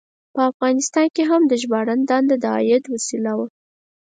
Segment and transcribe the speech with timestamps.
[0.33, 3.47] په افغانستان کې هم د ژباړن دنده د عاید وسیله وه.